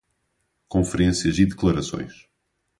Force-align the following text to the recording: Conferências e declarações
Conferências 0.67 1.37
e 1.37 1.45
declarações 1.45 2.27